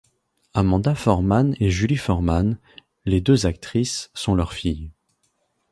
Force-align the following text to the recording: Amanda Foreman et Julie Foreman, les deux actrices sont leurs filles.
Amanda 0.55 0.95
Foreman 0.95 1.55
et 1.59 1.69
Julie 1.69 1.95
Foreman, 1.95 2.57
les 3.05 3.21
deux 3.21 3.45
actrices 3.45 4.09
sont 4.15 4.33
leurs 4.33 4.53
filles. 4.53 4.89